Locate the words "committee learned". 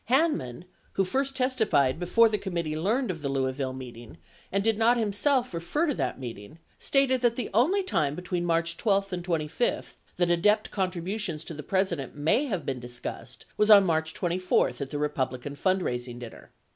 2.39-3.11